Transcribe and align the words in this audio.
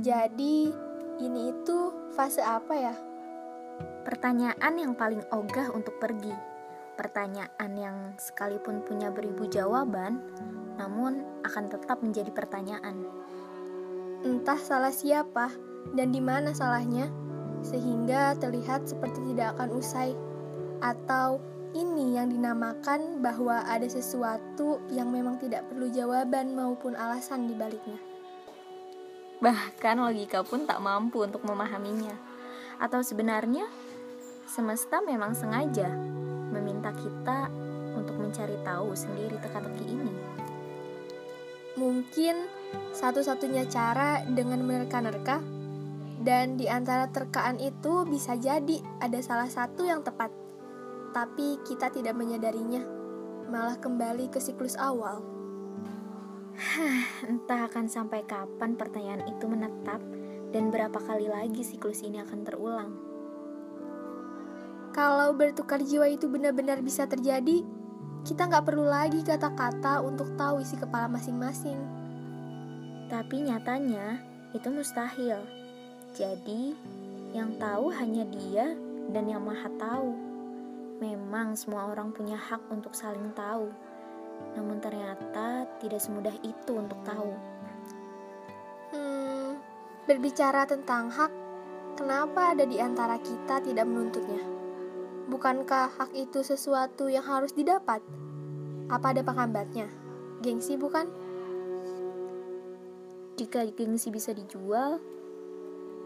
Jadi, 0.00 0.72
ini 1.20 1.52
itu 1.52 1.78
fase 2.16 2.40
apa 2.40 2.72
ya? 2.72 2.96
Pertanyaan 4.00 4.74
yang 4.80 4.96
paling 4.96 5.20
ogah 5.28 5.68
untuk 5.76 6.00
pergi. 6.00 6.32
Pertanyaan 6.96 7.72
yang 7.76 7.96
sekalipun 8.16 8.80
punya 8.80 9.12
beribu 9.12 9.44
jawaban, 9.44 10.24
namun 10.80 11.20
akan 11.44 11.68
tetap 11.68 12.00
menjadi 12.00 12.32
pertanyaan. 12.32 13.04
Entah 14.24 14.56
salah 14.56 14.92
siapa 14.92 15.52
dan 15.92 16.16
di 16.16 16.24
mana 16.24 16.56
salahnya, 16.56 17.12
sehingga 17.60 18.40
terlihat 18.40 18.88
seperti 18.88 19.20
tidak 19.36 19.52
akan 19.60 19.68
usai. 19.76 20.16
Atau 20.80 21.44
ini 21.76 22.16
yang 22.16 22.32
dinamakan 22.32 23.20
bahwa 23.20 23.68
ada 23.68 23.84
sesuatu 23.84 24.80
yang 24.88 25.12
memang 25.12 25.36
tidak 25.36 25.68
perlu 25.68 25.92
jawaban 25.92 26.56
maupun 26.56 26.96
alasan 26.96 27.44
di 27.44 27.52
baliknya. 27.52 28.09
Bahkan 29.40 29.96
logika 29.96 30.44
pun 30.44 30.68
tak 30.68 30.84
mampu 30.84 31.24
untuk 31.24 31.40
memahaminya. 31.48 32.12
Atau 32.76 33.00
sebenarnya 33.00 33.64
semesta 34.44 35.00
memang 35.00 35.32
sengaja 35.32 35.88
meminta 36.52 36.92
kita 36.92 37.48
untuk 37.96 38.20
mencari 38.20 38.56
tahu 38.60 38.92
sendiri 38.92 39.40
teka-teki 39.40 39.84
ini. 39.88 40.14
Mungkin 41.80 42.36
satu-satunya 42.92 43.64
cara 43.70 44.20
dengan 44.28 44.60
menerka-nerka 44.60 45.40
dan 46.20 46.60
di 46.60 46.68
antara 46.68 47.08
terkaan 47.08 47.56
itu 47.56 48.04
bisa 48.04 48.36
jadi 48.36 48.76
ada 49.00 49.16
salah 49.24 49.48
satu 49.48 49.88
yang 49.88 50.04
tepat. 50.04 50.28
Tapi 51.16 51.58
kita 51.64 51.88
tidak 51.88 52.12
menyadarinya, 52.12 52.84
malah 53.48 53.80
kembali 53.80 54.28
ke 54.28 54.38
siklus 54.38 54.76
awal. 54.76 55.39
Entah 57.30 57.64
akan 57.72 57.88
sampai 57.88 58.28
kapan 58.28 58.76
pertanyaan 58.76 59.24
itu 59.24 59.48
menetap 59.48 60.00
dan 60.52 60.68
berapa 60.68 61.00
kali 61.00 61.30
lagi 61.30 61.64
siklus 61.64 62.04
ini 62.04 62.20
akan 62.20 62.40
terulang. 62.44 62.92
Kalau 64.90 65.32
bertukar 65.32 65.80
jiwa 65.80 66.10
itu 66.10 66.26
benar-benar 66.28 66.82
bisa 66.84 67.06
terjadi, 67.08 67.64
kita 68.26 68.50
nggak 68.50 68.66
perlu 68.66 68.84
lagi 68.84 69.24
kata-kata 69.24 70.04
untuk 70.04 70.36
tahu 70.36 70.60
isi 70.60 70.76
kepala 70.76 71.08
masing-masing. 71.08 71.78
Tapi 73.08 73.48
nyatanya 73.48 74.20
itu 74.52 74.68
mustahil. 74.68 75.40
Jadi, 76.12 76.74
yang 77.30 77.54
tahu 77.56 77.94
hanya 77.94 78.26
dia 78.26 78.74
dan 79.14 79.30
yang 79.30 79.46
maha 79.46 79.70
tahu. 79.78 80.12
Memang 81.00 81.56
semua 81.56 81.88
orang 81.88 82.12
punya 82.12 82.36
hak 82.36 82.60
untuk 82.68 82.92
saling 82.92 83.32
tahu. 83.32 83.70
Namun 84.56 84.82
ternyata 84.82 85.66
tidak 85.78 86.00
semudah 86.02 86.34
itu 86.42 86.72
untuk 86.74 86.98
tahu. 87.06 87.32
Hmm, 88.90 89.60
berbicara 90.04 90.66
tentang 90.66 91.08
hak, 91.08 91.32
kenapa 91.94 92.56
ada 92.56 92.66
di 92.66 92.82
antara 92.82 93.16
kita 93.22 93.62
tidak 93.62 93.86
menuntutnya? 93.86 94.42
Bukankah 95.30 95.94
hak 95.94 96.10
itu 96.18 96.42
sesuatu 96.42 97.06
yang 97.06 97.22
harus 97.22 97.54
didapat? 97.54 98.02
Apa 98.90 99.14
ada 99.14 99.22
penghambatnya? 99.22 99.86
Gengsi 100.42 100.74
bukan? 100.74 101.06
Jika 103.38 103.62
gengsi 103.72 104.10
bisa 104.10 104.34
dijual, 104.34 104.98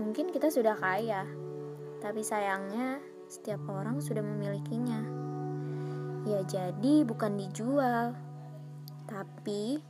mungkin 0.00 0.32
kita 0.32 0.48
sudah 0.48 0.74
kaya. 0.80 1.28
Tapi 2.00 2.24
sayangnya, 2.24 2.98
setiap 3.28 3.60
orang 3.68 4.00
sudah 4.00 4.24
memilikinya. 4.24 5.29
Ya 6.28 6.44
jadi 6.44 7.04
bukan 7.08 7.40
dijual, 7.40 8.12
tapi 9.08 9.80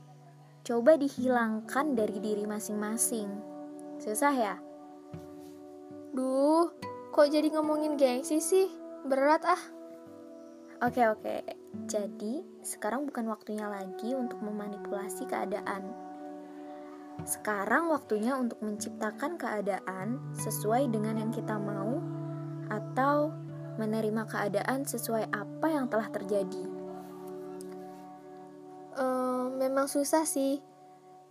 coba 0.63 0.95
dihilangkan 0.95 1.99
dari 1.99 2.23
diri 2.23 2.47
masing-masing. 2.47 3.27
Susah 3.99 4.35
ya? 4.35 4.55
Duh, 6.15 6.71
kok 7.11 7.29
jadi 7.31 7.51
ngomongin 7.51 7.99
gengsi 7.99 8.39
sih? 8.39 8.71
Berat 9.03 9.43
ah. 9.43 9.63
Oke 10.81 11.05
oke, 11.05 11.45
jadi 11.85 12.41
sekarang 12.65 13.05
bukan 13.05 13.29
waktunya 13.29 13.69
lagi 13.69 14.17
untuk 14.17 14.41
memanipulasi 14.41 15.29
keadaan. 15.29 15.93
Sekarang 17.29 17.93
waktunya 17.93 18.33
untuk 18.33 18.65
menciptakan 18.65 19.37
keadaan 19.37 20.17
sesuai 20.33 20.89
dengan 20.89 21.21
yang 21.21 21.33
kita 21.37 21.61
mau 21.61 22.01
atau 22.73 23.29
menerima 23.81 24.29
keadaan 24.29 24.85
sesuai 24.85 25.33
apa 25.33 25.67
yang 25.73 25.89
telah 25.89 26.13
terjadi. 26.13 26.65
Uh, 29.01 29.49
memang 29.57 29.89
susah 29.89 30.29
sih, 30.29 30.61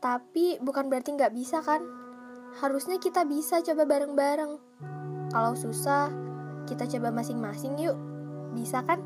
tapi 0.01 0.57
bukan 0.57 0.89
berarti 0.89 1.13
nggak 1.13 1.35
bisa 1.37 1.61
kan? 1.61 1.85
Harusnya 2.57 2.97
kita 2.97 3.29
bisa 3.29 3.61
coba 3.61 3.85
bareng-bareng. 3.85 4.57
Kalau 5.29 5.53
susah, 5.53 6.09
kita 6.65 6.89
coba 6.97 7.13
masing-masing 7.13 7.77
yuk. 7.77 7.97
Bisa 8.57 8.81
kan? 8.81 9.05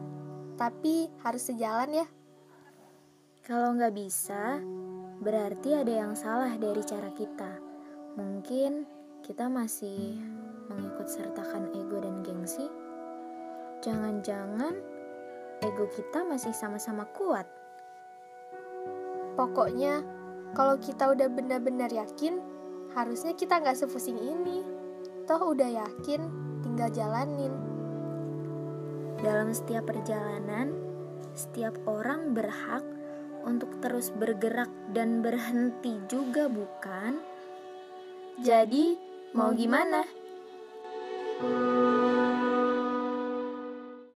Tapi 0.56 1.12
harus 1.20 1.44
sejalan 1.44 1.92
ya. 1.92 2.08
Kalau 3.44 3.76
nggak 3.76 3.92
bisa, 3.92 4.64
berarti 5.20 5.76
ada 5.76 5.92
yang 5.92 6.16
salah 6.16 6.56
dari 6.56 6.80
cara 6.88 7.12
kita. 7.12 7.60
Mungkin 8.16 8.88
kita 9.20 9.52
masih 9.52 10.16
mengikut 10.72 11.12
sertakan 11.12 11.68
ego 11.76 12.00
dan 12.00 12.24
gengsi. 12.24 12.83
Jangan-jangan 13.84 14.80
ego 15.60 15.92
kita 15.92 16.24
masih 16.24 16.56
sama-sama 16.56 17.04
kuat. 17.12 17.44
Pokoknya, 19.36 20.00
kalau 20.56 20.80
kita 20.80 21.12
udah 21.12 21.28
benar-benar 21.28 21.92
yakin, 21.92 22.40
harusnya 22.96 23.36
kita 23.36 23.60
nggak 23.60 23.76
sepusing 23.76 24.16
ini. 24.16 24.64
Toh 25.28 25.52
udah 25.52 25.68
yakin, 25.84 26.22
tinggal 26.64 26.88
jalanin. 26.96 27.52
Dalam 29.20 29.52
setiap 29.52 29.92
perjalanan, 29.92 30.80
setiap 31.36 31.76
orang 31.84 32.32
berhak 32.32 32.88
untuk 33.44 33.84
terus 33.84 34.16
bergerak 34.16 34.72
dan 34.96 35.20
berhenti 35.20 36.00
juga, 36.08 36.48
bukan? 36.48 37.20
Jadi, 38.40 38.96
mau 39.36 39.52
gimana? 39.52 40.08
Hmm. 41.44 42.03